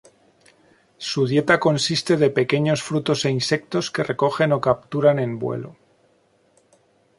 [0.97, 5.75] Su dieta consiste de pequeños frutos e insectos que recogen o capturan en vuelo.